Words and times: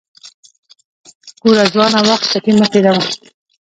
ګوره 1.41 1.63
ځوانه 1.73 1.99
وخت 2.09 2.25
چټي 2.31 2.51
مه 2.57 2.65
تیروه 2.71 3.03